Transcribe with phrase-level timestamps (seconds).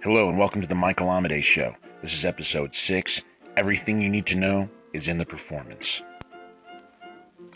[0.00, 1.74] Hello and welcome to the Michael Amidei Show.
[2.02, 3.24] This is episode 6.
[3.56, 6.04] Everything you need to know is in the performance.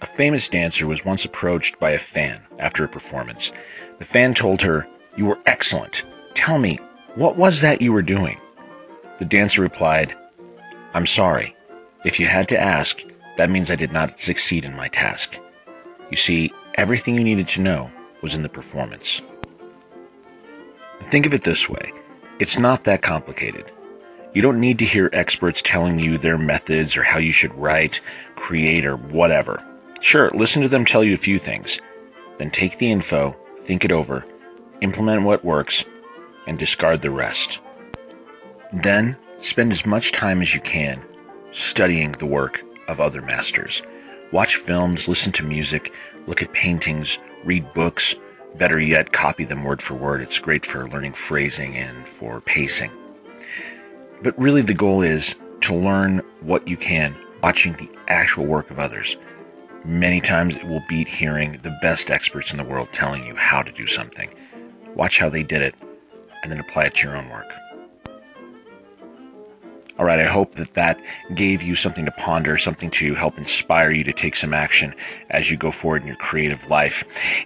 [0.00, 3.52] A famous dancer was once approached by a fan after a performance.
[3.98, 6.04] The fan told her, You were excellent.
[6.34, 6.80] Tell me,
[7.14, 8.40] what was that you were doing?
[9.20, 10.16] The dancer replied,
[10.94, 11.54] I'm sorry.
[12.04, 13.04] If you had to ask,
[13.36, 15.38] that means I did not succeed in my task.
[16.10, 17.88] You see, everything you needed to know
[18.20, 19.22] was in the performance.
[21.04, 21.92] Think of it this way
[22.42, 23.70] it's not that complicated.
[24.34, 28.00] You don't need to hear experts telling you their methods or how you should write,
[28.34, 29.64] create, or whatever.
[30.00, 31.78] Sure, listen to them tell you a few things.
[32.38, 34.26] Then take the info, think it over,
[34.80, 35.84] implement what works,
[36.48, 37.60] and discard the rest.
[38.72, 41.00] Then spend as much time as you can
[41.52, 43.84] studying the work of other masters.
[44.32, 45.94] Watch films, listen to music,
[46.26, 48.16] look at paintings, read books,
[48.56, 50.20] Better yet, copy them word for word.
[50.20, 52.90] It's great for learning phrasing and for pacing.
[54.22, 58.78] But really, the goal is to learn what you can watching the actual work of
[58.78, 59.16] others.
[59.84, 63.62] Many times it will beat hearing the best experts in the world telling you how
[63.62, 64.32] to do something.
[64.94, 65.74] Watch how they did it
[66.42, 67.52] and then apply it to your own work.
[69.98, 71.00] All right, I hope that that
[71.34, 74.94] gave you something to ponder, something to help inspire you to take some action
[75.30, 77.04] as you go forward in your creative life.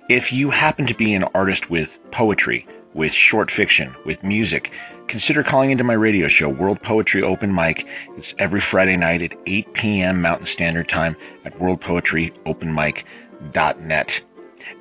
[0.09, 4.73] If you happen to be an artist with poetry, with short fiction, with music,
[5.09, 7.87] consider calling into my radio show, World Poetry Open Mic.
[8.17, 10.23] It's every Friday night at 8 p.m.
[10.23, 14.21] Mountain Standard Time at worldpoetryopenmic.net.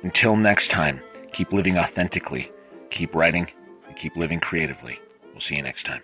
[0.02, 1.00] Until next time,
[1.32, 2.50] keep living authentically,
[2.90, 3.48] keep writing,
[3.86, 4.98] and keep living creatively.
[5.32, 6.02] We'll see you next time.